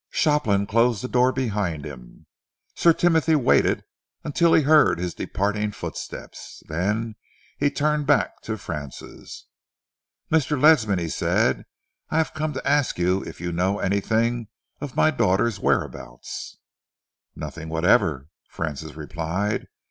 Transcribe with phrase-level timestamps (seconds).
[0.09, 2.25] Shopland closed the door behind him.
[2.73, 3.83] Sir Timothy waited
[4.23, 6.63] until he heard his departing footsteps.
[6.67, 7.13] Then
[7.59, 9.45] he turned back to Francis.
[10.31, 10.59] "Mr.
[10.59, 11.65] Ledsam," he said,
[12.09, 14.47] "I have come to ask you if you know anything
[14.79, 16.57] of my daughter's whereabouts?"
[17.35, 19.67] "Nothing whatever," Francis replied.